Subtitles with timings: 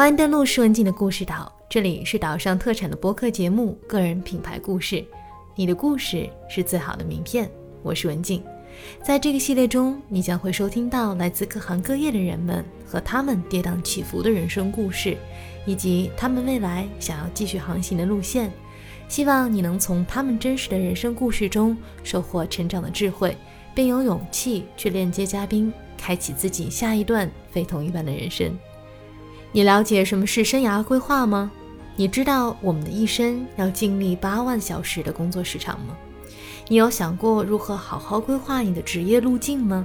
[0.00, 4.96] 欢迎登录施文静的故事岛，这里是岛上特产的播客节目《个人品牌故事》，
[5.54, 7.50] 你的故事是最好的名片。
[7.82, 8.42] 我是文静，
[9.04, 15.18] 在这个系列中，你将会收听到来自各行各业的人们和他们跌宕起伏的人生故事，
[15.66, 18.50] 以及他们未来想要继续航行的路线。
[19.06, 23.36] 希望你能从他们真实的人生故事中收获成长的智慧，
[23.74, 28.50] 并有勇气去链接嘉宾，开启自己下一段非同一般的人生。
[29.52, 31.50] 你了解什么是生涯规划吗？
[31.96, 35.96] 你知道我们的一生要经历八万小时的工作时长吗？
[36.68, 39.84] 你有想过如何好好规划你的职业路径吗？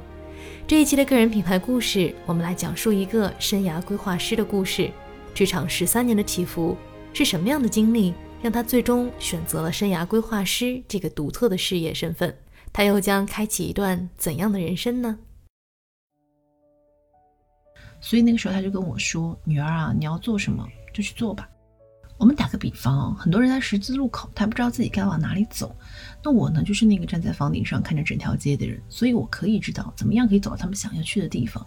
[0.67, 4.91] 这一期的个人品牌故事，我们来讲述一个生涯规划师的故事。
[5.33, 6.77] 职场十三年的起伏，
[7.11, 12.37] 是什么样的经历让他最终选择了生涯规划师这个独特的事业身份？
[12.71, 15.17] 他又将开启一段怎样的人生呢？
[18.05, 21.49] 所以那个时候他就跟我说：“女儿啊，你要做什么就去做吧。”
[22.19, 25.75] 我们打个比方，很多人在十字路口，他不知道自己该往哪里走。
[26.23, 31.65] 那我呢，就是那个站在房顶上看着整条街的人，所以我可以知道怎么样可以走到他们想要去的地方。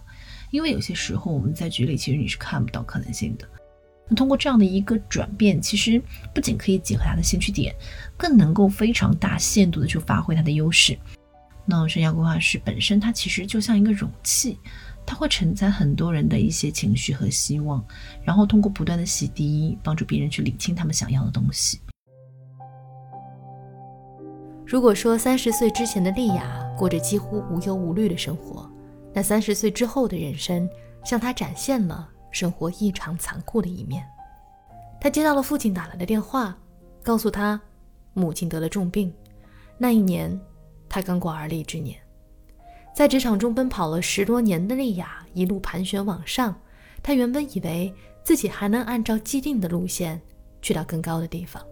[0.49, 3.45] 因为有些时候我们在局里，其实你是看不到可能性的。
[4.07, 6.01] 那通过这样的一个转变，其实
[6.33, 7.75] 不仅可以结合他的兴趣点，
[8.15, 10.97] 更能够非常大限度的去发挥他的优势。
[11.65, 14.57] 那生涯规划师本身，它其实就像一个容器。
[15.09, 17.83] 它会承载很多人的一些情绪和希望，
[18.23, 21.81] 然后通过不断的洗涤，帮助别人去理清他们想要的东西。
[24.67, 28.69] 如果说三十岁之前的丽雅过着几乎无忧无虑的生活，
[29.11, 30.69] 那三十岁之后的人生
[31.03, 34.05] 向她展现了生活异常残酷的一面。
[35.01, 36.55] 她接到了父亲打来的电话，
[37.01, 37.59] 告诉她
[38.13, 39.11] 母亲得了重病。
[39.75, 40.39] 那一年，
[40.87, 41.99] 她刚过而立之年。
[42.99, 46.53] 在职场中奔跑了十多年的丽雅一路盘旋往上，
[47.01, 47.93] 她原本以为
[48.25, 50.19] 自己还能按照既定的路线
[50.61, 51.65] 去到更高的地方，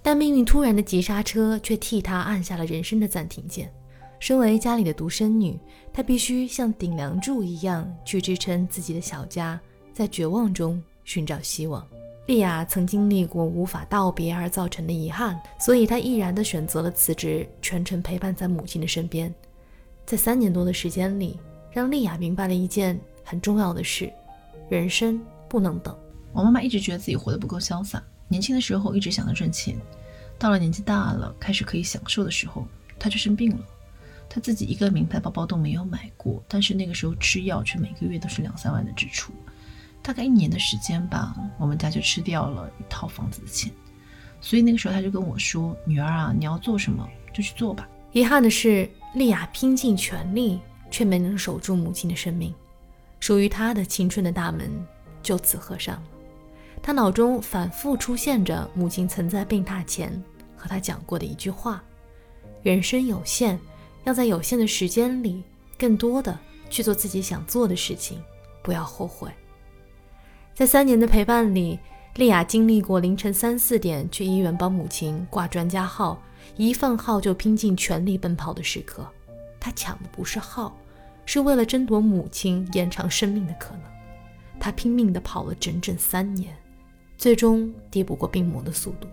[0.00, 3.70] 但命运突然的急刹车却替她按下了人生的暂停键。
[4.18, 5.60] 身为家里的独生女，
[5.92, 9.60] 她必须像顶梁柱一样去支撑自己的小家，
[9.92, 11.86] 在绝望中寻找希望。
[12.24, 19.30] 丽雅曾经历过无法道别而造成的遗憾，所以她毅然地选择了辞职，全程陪伴在母亲的身边。
[20.04, 21.38] 在三年多的时间里，
[21.70, 24.12] 让丽雅明白了一件很重要的事：
[24.68, 25.96] 人生不能等。
[26.32, 29.76] 我妈妈一直觉得自己活得不够潇洒，年轻的时候一直想着赚钱，
[30.38, 32.66] 到了年纪大了，开始可以享受的时候，
[32.98, 33.64] 她就生病了。
[34.28, 39.32] 她自己一个名牌包包都没有买过，但是那个时候吃药却每个月都是两三万的支出。
[40.02, 43.70] 大概一年的时间吧，我们家就吃掉了一套房子的钱。
[44.40, 48.90] 所以那个时候，她就跟我说：“女儿啊，你要做什么就去做吧。”遗憾的是。
[49.14, 52.54] 丽亚拼尽全力，却没能守住母亲的生命，
[53.20, 54.70] 属于她的青春的大门
[55.22, 56.02] 就此合上了。
[56.82, 60.10] 她脑中反复出现着母亲曾在病榻前
[60.56, 61.82] 和她讲过的一句话
[62.62, 63.58] ：“人生有限，
[64.04, 65.42] 要在有限的时间里，
[65.78, 66.38] 更多的
[66.70, 68.20] 去做自己想做的事情，
[68.62, 69.30] 不要后悔。”
[70.54, 71.78] 在三年的陪伴里，
[72.16, 76.20] 丽亚经历过凌晨三四点去医院帮母亲挂专家号。
[76.56, 79.08] 一放号就拼尽全力奔跑的时刻，
[79.58, 80.76] 他抢的不是号，
[81.24, 83.82] 是为了争夺母亲延长生命的可能。
[84.60, 86.54] 他拼命地跑了整整三年，
[87.16, 89.08] 最终抵不过病魔的速度。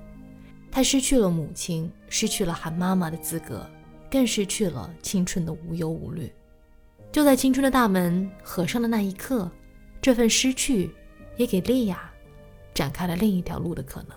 [0.70, 3.66] 他失去了母亲，失去了喊妈妈的资格，
[4.12, 6.30] 更失去了青春的无忧无虑。
[7.12, 9.50] 就在青春的大门合上的那一刻，
[10.02, 10.92] 这份失去
[11.38, 12.12] 也给莉亚
[12.80, 14.12] 展开了另一条路的可能。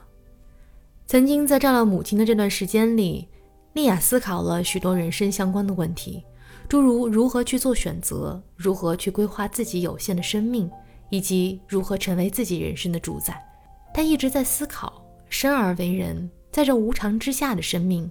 [1.05, 3.27] 曾经在照料母亲的这段时间里，
[3.73, 6.23] 丽亚思考了许多人生相关的问题，
[6.69, 10.71] 诸如如何去做选择，如何去规划自己有限的生命，
[11.11, 13.45] 以及如何成为自己人生的主宰。
[13.93, 18.09] 她一直在思考：生而为人，在这无常之下的生命，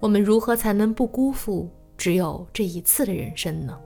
[0.00, 3.78] 我们如何才能不辜负只有这一次的人生呢？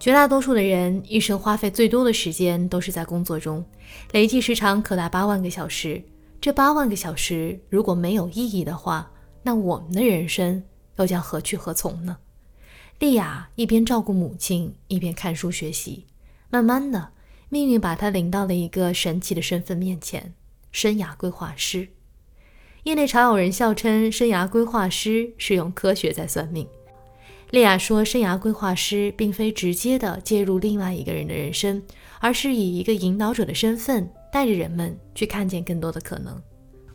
[0.00, 3.64] 绝大多数的人一生花费最多的时间都是在工作中，
[4.12, 6.00] 累计时长可达八万个小时。
[6.40, 9.10] 这八万个小时如果没有意义的话，
[9.42, 10.62] 那我们的人生
[10.98, 12.18] 又将何去何从呢？
[13.00, 16.06] 丽亚一边照顾母亲，一边看书学习。
[16.48, 17.10] 慢慢的，
[17.48, 20.32] 命运把她领到了一个神奇的身份面前——
[20.70, 21.88] 生涯规划师。
[22.84, 26.68] 业内常有人笑称，生涯规划师是用科学在算命。
[27.50, 31.82] 莉亚说，生涯规划师并非直接的介入另外一个人的人生，
[32.20, 34.08] 而是以一个引导者的身份。
[34.30, 36.38] 带着人们去看见更多的可能。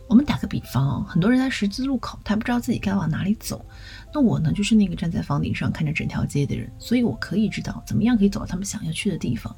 [0.07, 3.65] 我们打个比方，很多人在十字路口，他不知道自己该往哪里走。
[4.13, 9.55] 那我呢，就是那个站在房顶上看着整条街的人，所以我可以知道怎么样可以走到他们想要去的地方。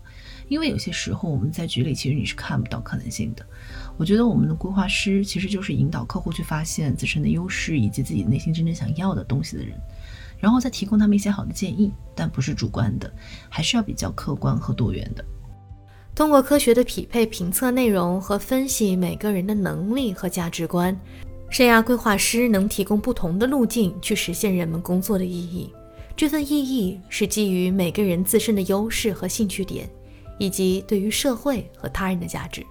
[0.47, 3.45] 因为有些时候我们在局里，其实你是看不到可能性的。
[3.97, 9.77] 我觉得我们的规划师其实就是引导客户去发现自身的优势以及自己内心真正想要的东西的人，
[10.39, 13.11] 然后再提供他们一些好的建议，但不是主观的，
[13.49, 15.23] 还是要比较客观和多元的。
[16.13, 20.97] 通过科学的匹配评测内容和分析每个人的能力和价值观，
[21.49, 25.73] 生涯规划师能提供不同的路径去实现人们工作的意义。
[26.15, 29.89] 这份意义是基于每个人自身的优势和兴趣点，
[30.39, 32.65] 以及对于社会和他人的价值。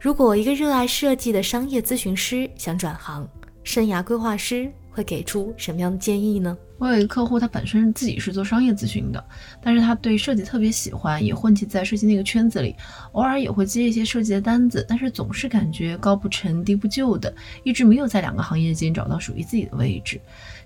[0.00, 3.28] 如果一个热爱设计的商业咨询师想转行，
[3.62, 6.56] 生涯规划师会给出什么样的建议呢？
[6.80, 9.22] 我有一个客户，他本身自己是做商业咨询的，
[9.62, 12.74] 但是他对设计特别喜欢，也混迹在设计那个圈子里，
[13.12, 17.32] 偶尔也会接一些设计的单子，但是总是感觉高不成低不就的，
[17.64, 20.18] 一直没有在两个行业间找到属于自己的位置，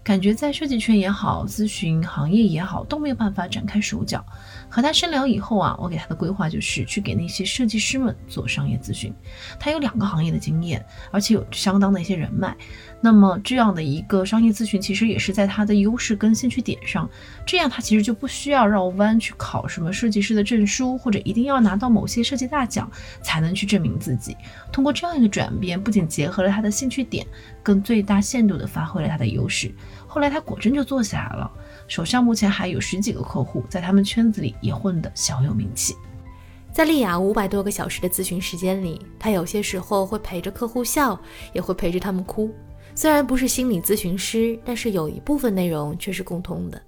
[0.05, 4.25] 感觉在设计圈也好，咨询行业也好，都没有办法展开手脚。
[4.69, 9.13] 和他深聊以后啊，我给他的规划就是去给那些设计师们做商业咨询，
[9.59, 12.57] 他有两个行业的经验，而且有相当的一些人脉。
[13.01, 17.09] 那么这样的一个商业咨询，其实也是在他的优势是跟兴趣点上，
[17.47, 22.91] 这样他其实就不需要绕弯去考什么设计师的证书，或者一定要拿到某些设计大奖
[23.23, 24.37] 才能去证明自己。
[24.71, 27.27] 通过这样一个转变，不仅结合了他的兴趣点，
[27.63, 29.75] 更最大限度地发挥了他的优势。
[30.07, 31.51] 后来他果真就做起来了，
[31.89, 35.97] 手上目前还有十几个客户，在他们圈子里也混得小有名气。
[36.71, 41.19] 在丽雅五百多个小时的咨询时间里，他有些时候会陪着客户笑，
[41.53, 42.53] 也会陪着他们哭。
[42.97, 46.81] 虽然不是心理咨询师，但是有一部分内容却是共通的。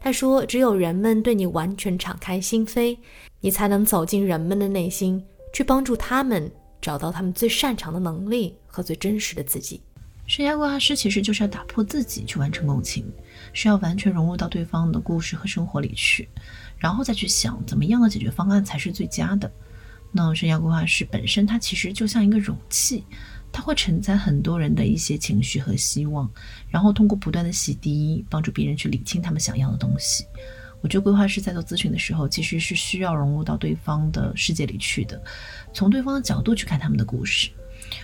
[0.00, 2.96] 他说：“只有人们对你完全敞开心扉，
[3.40, 5.22] 你才能走进人们的内心，
[5.52, 9.82] 去帮助他们找到他们最擅长的能力和最真实的自己。”
[10.26, 13.04] 生涯规划师其实就是要打破自己去完成共情，
[13.52, 16.28] 需要完全融入到对方的故事和生活里去，
[16.78, 19.50] 然后再去想怎么样的解决方案才是最佳的。
[20.12, 23.04] 那生涯规划师本身，它其实就像一个容器。
[23.52, 26.30] 它会承载很多人的一些情绪和希望，
[26.68, 30.24] 然后通过不断的洗涤，帮助别人去理清他们想要的东西。
[30.80, 35.22] 我觉得规划师在做咨询的时候，其实是需要融入到对方的世界里去的，
[35.74, 37.50] 从对方的角度去看他们的故事。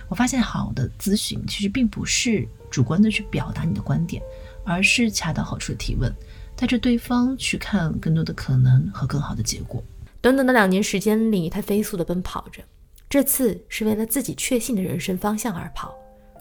[0.09, 4.21] 我发现好的咨询其实并不是主观的去表达你的观点，
[4.63, 6.13] 而是恰到好处的提问，
[6.55, 9.83] 带着对方去看更多的可能和更好的结果。
[10.21, 12.61] 短短的两年时间里，他飞速的奔跑着。
[13.09, 15.95] 这次是为了自己确信的人生方向而跑，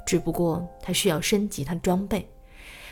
[0.05, 2.29] 只不过他需要升级他的装备。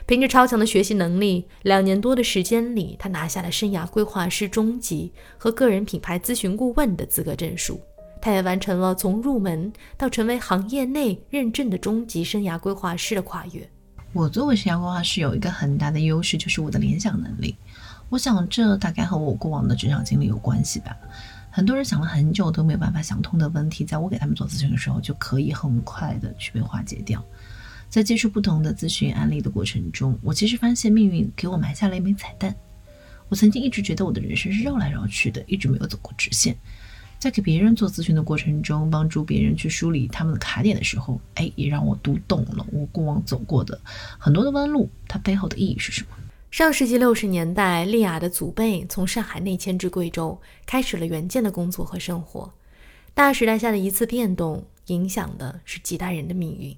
[0.06, 7.81] 凭着超强的学习能力，两年多的时间里，他拿下了生涯规划师中级和个人品牌咨询顾问的资格证书。
[8.21, 13.69] 他也完成了从入门到成为行业内认证的中级生涯规划师的跨越。
[14.12, 17.56] 我作为生涯规划师有一个很大的优势，就是我的联想能力。
[18.09, 20.97] 我想这大概和我过往的职场经历有关系吧。
[21.56, 27.25] 很多人想了很久都没有办法想通的问题，在我给他们做咨询的时候，就可以很快的去被化解掉。
[27.89, 32.53] 在接触不同的咨询案例的过程中，我其实发现命运给我埋下了一枚彩蛋。
[33.29, 36.56] 我曾经一直觉得我的人生是绕来绕去的，一直没有走过直线。
[37.21, 43.81] 在给别人做咨询的过程中，帮助别人去梳理他们的卡点的时候，哎，也让我读懂了我过往走过的
[44.19, 46.09] 很多的弯路，它背后的意义是什么。
[46.55, 52.49] 上世纪六十年代，丽亚的祖辈从上海内迁至贵州，开始了援建的工作和生活。
[53.13, 56.73] 大时代下的一次变动，影响的是几代人的命运。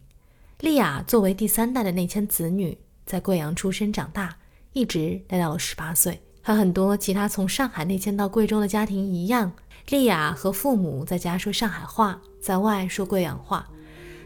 [0.60, 4.34] 丽亚作为第三代的内迁子女，在贵阳出生长大，
[4.72, 6.18] 一直待到了十八岁。
[6.42, 9.52] 和很多其他从上海内迁到贵州的家庭一样，
[9.90, 13.68] 丽亚和父母在家说上海话，在外说贵阳话。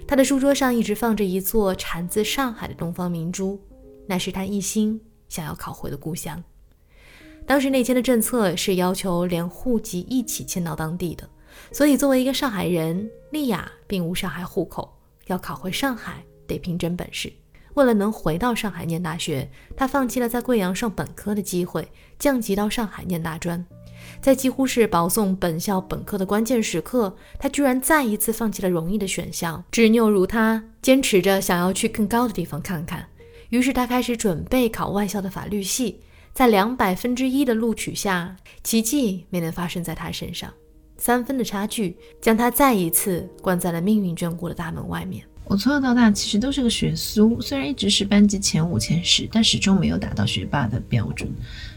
[0.07, 3.59] 她的书桌上一直放着一座产自上海的东方明珠，
[4.07, 5.01] 那是她一心。
[5.31, 6.45] 想要考回的故乡，
[7.47, 11.27] 当时内迁的政策是要求连户籍一起迁到当地的，
[11.73, 14.93] 所以作为一个上海人，丽雅并无上海户口，
[15.29, 17.33] 要考回上海得凭真本事。
[17.75, 23.65] 为了能回到上海念大学，他放弃了在贵阳上本科的机会，降级到上海念大专。
[24.21, 29.63] 在几乎是保送本校本科的关键时刻，他居然再一次放弃了容易的选项。
[29.71, 33.07] 执拗如他，坚持着想要去更高的地方看看。
[33.51, 36.01] 于是他开始准备考外校的法律系，
[36.33, 40.53] 在两百分之一的录取下，奇迹没能发生在他身上，
[40.97, 45.25] 三分的差距将他再一次关在了命运眷顾的大门外面。
[45.47, 51.29] 我从小到大其实都是个学苏，虽然一直是班级前五、前十，但始终没有达到学霸的标准。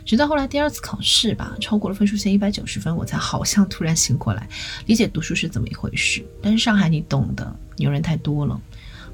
[0.05, 4.47] 直到后来第二次考试吧，超过了分数线一百九十分，我才好像突然醒过来，
[4.85, 6.23] 理解读书是怎么一回事。
[6.39, 8.61] 但是上海你懂的，牛人太多了，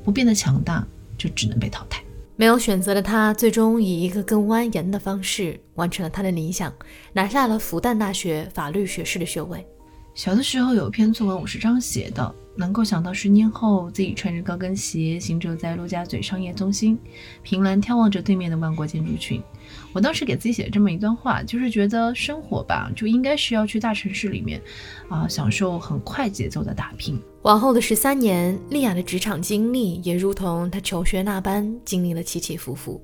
[0.04, 0.86] 不变得强大
[1.18, 2.04] 就只能被淘汰。
[2.40, 6.74] 没有选择的他，最终以一个更蜿蜒的方式完成了他的理想，
[7.12, 9.68] 拿下了复旦大学法律学士的学位。
[10.16, 17.00] 小的时候有一篇作文，我是这样写的：能够想到十年后自己穿着高跟鞋行走在陆家嘴商业中心，
[17.42, 19.42] 凭栏眺望着对面的万国建筑群。
[19.94, 24.62] 我当时给自己写了这么一段话，就是觉得生活吧，就应该是要去大城市里面，
[25.08, 27.18] 啊，享受很快节奏的打拼。
[27.44, 33.02] 往后的十三年，莉亚的职场经历也如同她求学那般，经历了起起伏伏。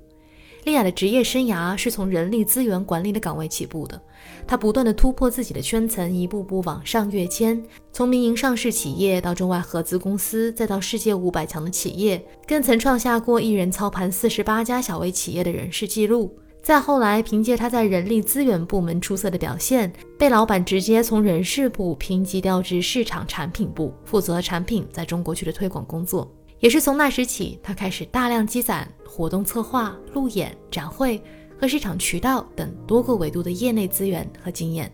[0.66, 4.02] 丽亚的职业生涯是从人力资源管理的岗位起步的，
[4.48, 16.36] 她不断的突破自己的圈层，一步步往上跃迁，从民营上市企业到中外合资公司，再到世界五百强的企业，更曾创下过一人操盘四十八家小微企业的人事记录。
[16.64, 26.28] 再后来，凭借他在人力资源部门出色的表现，被老板直接从人事部评级调至市场产品部，负责产品在中国区的推广工作。
[26.60, 31.22] 也是从那时起，他开始大量积攒活动策划、路演、展会
[31.60, 34.92] 和市场渠道等多个维度的业内资源和经验。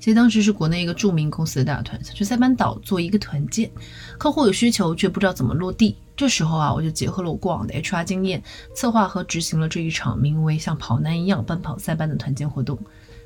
[0.00, 3.70] 其实当时是国内一个著名公司的大团，想去塞班岛做一个团建，
[4.18, 5.96] 客户有需求却不知道怎么落地。
[6.16, 8.42] 这时候啊，我就结合了我过往的 HR 经验，
[8.74, 12.76] 策划和执行了这一场名为“像跑男一样奔跑塞班”的团建活动。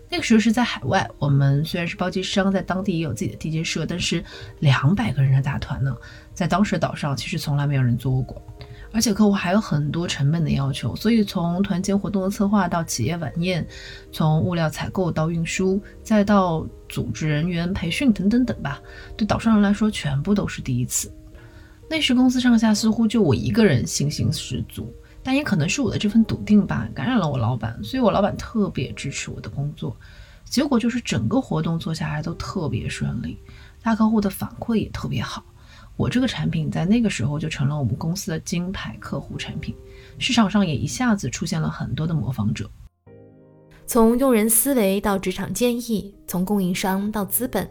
[0.09, 4.25] 那个时候是在海外，我们虽然是包机商，在当地也有自己的地接社，但是
[4.61, 5.97] 两百个人的大团呢，
[6.33, 8.41] 在当时岛上其实从来没有人做过。
[8.93, 13.67] 而且客户还有很多成本的要求，所以从团建活动的策划到企业晚宴，
[14.11, 18.81] 从物料采购到运输，再到组织人员培训等等等吧，
[19.17, 21.13] 对岛上人来说全部都是第一次。
[21.91, 24.91] 那时公司上下似乎就我一个人信心十足，
[25.27, 29.97] 但也可能是我的这份笃定吧，感染了我老板，所以我老板特别支持我的工作。
[30.45, 33.37] 结果就是整个活动做下来都特别顺利，
[33.83, 35.45] 大客户的反馈也特别好。
[35.97, 39.75] 我这个产品在那个时候就成了我们公司的金牌客户产品，
[40.17, 42.71] 市场上也一下子出现了很多的模仿者。
[43.85, 47.69] 从用人思维到职场建议，从供应商到资本，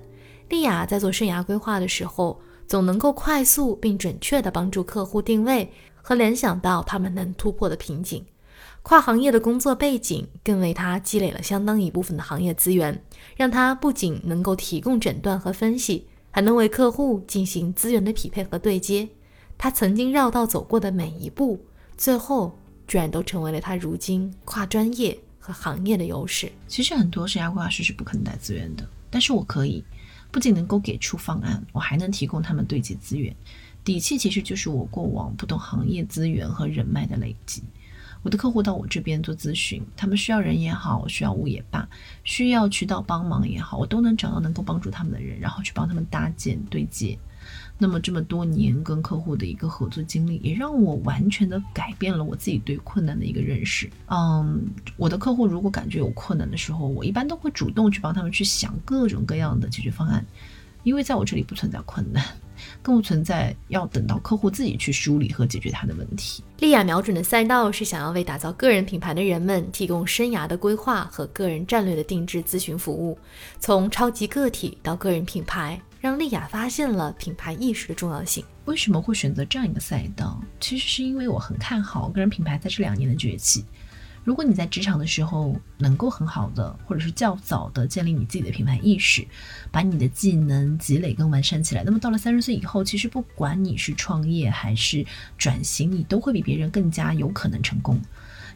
[0.49, 5.71] 丽亚在做生涯规划的时候，总能够快速并准确地帮助客户定位
[6.07, 8.23] 和联想到他们能突破的瓶颈。
[8.83, 13.03] 跨行业的工作背景更为他积累了相当一部分的行业资源，
[13.35, 16.05] 让他不仅能够提供诊断和分析。
[16.29, 19.09] 还能为客户进行资源的匹配和对接，
[19.57, 21.59] 他曾经绕道走过的每一步，
[21.97, 22.55] 最后
[22.87, 26.51] 居然都成为了他如今跨专业和行业的优势。
[26.67, 29.83] 其实很多生涯规划师是不可能带资源的，但是我可以，
[30.29, 33.35] 不仅能够给出方案，我还能提供他们对接资源。
[33.85, 37.63] 底气其实就是我过往不同行业资源和人脉的累积。
[38.23, 41.87] 我的客户到我这边做咨询，他们需要人也好，需要物也罢，
[42.23, 47.15] 需要渠道帮忙也好，我都能找到能够帮助他们的人，然后去帮他们搭建对接。
[47.77, 53.87] 那么这么多年跟客户的一个合作经历，也让我完全的改变了我自己对困难的一个认识。
[54.07, 54.65] 嗯，
[54.97, 60.25] 我的客户如果感觉有困难的时候，我一般都会主动去帮他们去想各种各样的解决方案，
[60.81, 62.25] 因为在我这里不存在困难。
[62.81, 66.43] 更不存在要等到客户自己去梳理和解决他的问题。
[66.59, 73.17] 丽亚瞄准的赛道是想要为打造个人品牌的人们提供生涯的规划和个人战略的定制咨询服务，
[73.59, 78.43] 从超级个体到个人品牌，让丽亚发现了品牌意识的重要性。
[78.65, 80.41] 为什么会选择这样一个赛道？
[80.59, 83.63] 其实是因为我很看好个人品牌在这两年的崛起。
[84.25, 89.25] 如果你在职场的时候能够很好的，或者是较早的建立你自己的品牌意识，
[89.71, 95.05] 把你的技能积累跟完善起来，那么到了三十岁以后，其实不管你是创业还是
[95.37, 98.01] 转型，你都会比别人更加有可能成功。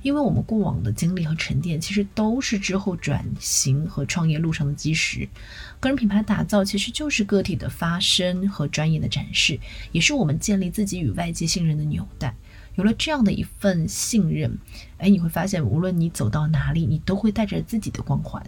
[0.02, 5.28] 因为我们过往的经历和沉淀，其实都是之后转型和创业路上的基石。
[5.80, 9.60] 个人品牌打造其实就是个体的发声和专业的展示，
[9.92, 12.34] 也是我们建立自己与外界信任的纽带。
[12.80, 14.58] 有了这样的一份信任，
[15.00, 18.42] 哎，你会发现，无论你走到哪里，你都会带着自己的光环。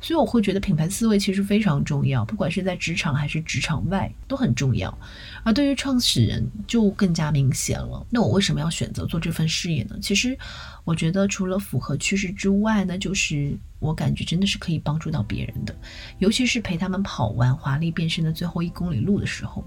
[0.00, 4.96] 所以我会觉得品牌思维其实非常重要，不管是在职场还是职场外都很重要。
[5.42, 8.06] 而对于创始人就更加明显了。
[8.08, 9.98] 那我为什么要选择做这份事业呢？
[10.00, 10.38] 其实，
[10.84, 15.76] 我觉得除了符合趋势之外，呢就是我感觉真的是可以帮助到别人的。
[16.18, 19.62] 尤其是陪他们跑完华丽变身的最后一公里路的时候，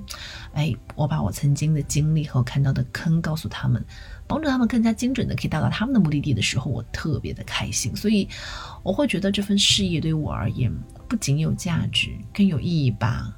[0.54, 3.86] 哎，我把我曾经的经历和看到的坑告诉他们，
[4.26, 7.96] 帮助他们更加精准的可以到达他们的目的地的时候，我特别的开心。
[7.96, 8.28] 所以，
[8.82, 10.72] 我会觉得这份事业对我而言
[11.08, 13.38] 不仅有价值，更有意义吧。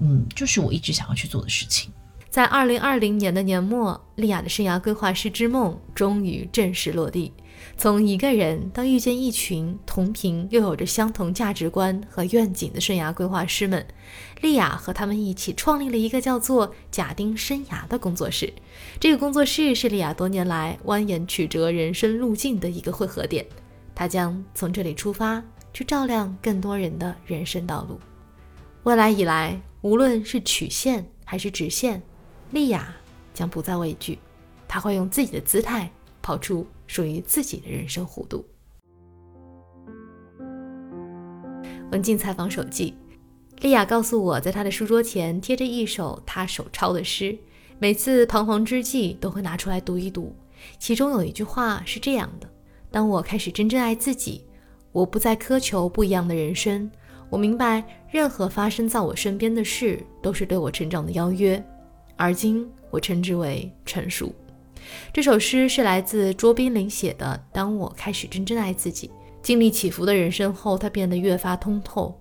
[0.00, 1.92] 嗯，就是我一直想要去做的事情。
[2.30, 7.30] 在二零二零年的年末，莉亚的生涯规划师之梦终于正式落地。
[7.76, 13.84] 从一个人到遇见一群同频又有着相同价值观和愿景的生涯规划师们，
[14.40, 18.52] 莉亚和他们一起创立了一个叫做“贾丁生涯”的工作室。
[19.00, 23.44] 这个工作室是莉亚多年来蜿蜒曲折人生路径的一个汇合点。
[23.94, 25.42] 她将从这里出发，
[25.72, 27.98] 去照亮更多人的人生道路。
[28.84, 32.02] 未来以来，无论是曲线还是直线，
[32.50, 32.94] 莉亚
[33.34, 34.18] 将不再畏惧，
[34.68, 35.90] 她会用自己的姿态
[36.20, 36.66] 跑出。
[36.92, 38.44] 属于自己的人生弧度。
[41.90, 42.92] 文静采访手记，
[43.62, 47.34] 丽亚告诉我，在她的书桌前贴着一首她手抄的诗，
[47.78, 50.36] 每次彷徨之际都会拿出来读一读。
[50.78, 52.46] 其中有一句话是这样的
[52.92, 54.44] ：“当我开始真正爱自己，
[54.92, 56.90] 我不再苛求不一样的人生。
[57.30, 61.64] 我明白，任何发生在我身边的事都是对我成长的邀约。
[62.18, 64.30] 而今，我称之为成熟。”
[65.12, 67.40] 这首诗是来自卓别林写的。
[67.52, 69.10] 当我开始真正爱自己，
[69.42, 72.18] 经历起伏的人生后，他变得越发通透。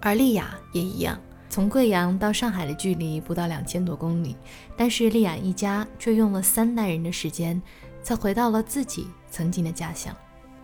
[0.00, 4.36] 而丽雅也一样，从贵阳到上海的距离不到两千多公里，
[4.76, 7.60] 但是丽雅一家却用了三代人的时间，
[8.02, 10.14] 才回到了自己曾经的家乡。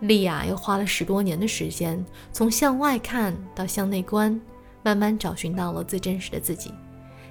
[0.01, 4.39] 丽雅又花了十多年的时间，从向外看到向内观，
[4.83, 6.73] 慢慢找寻到了最真实的自己。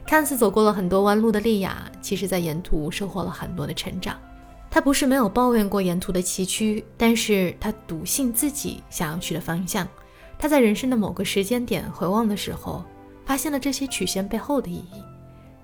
[0.06, 4.18] 看似走过了很多弯路的莉亚，其实在沿途收获了很多的成长。
[4.70, 9.88] 她不是没有抱怨过沿途的崎岖，但是她笃信自己想要去的方向。
[10.38, 12.84] 她在人生的某个时间点回望的时候，
[13.26, 15.04] 发现了这些曲线背后的意义。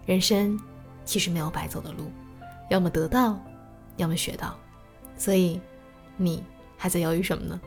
[0.05, 0.59] 人生
[1.05, 2.11] 其实没有白走的路，
[2.69, 3.39] 要么得到，
[3.97, 4.55] 要么学到。
[5.17, 5.59] 所以，
[6.15, 6.43] 你
[6.77, 7.59] 还在犹豫什么呢？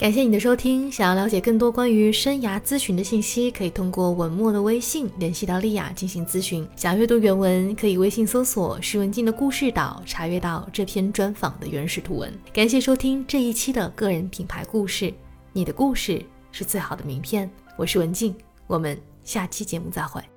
[0.00, 0.90] 感谢你的收听。
[0.90, 6.66] 想要了解更多关于生涯咨询的信息，可以通过文末的微信联系到丽亚进行咨询。
[6.74, 12.32] 想阅读原文，可以微信搜索“徐文静的故事岛”，查阅到这篇专访的原始图文。
[12.50, 15.12] 感谢收听这一期的个人品牌故事，
[15.52, 17.50] 你的故事是最好的名片。
[17.76, 18.34] 我是文静，
[18.66, 20.29] 我们下期节目再会。